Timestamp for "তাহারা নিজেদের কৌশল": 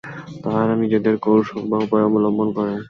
0.43-1.61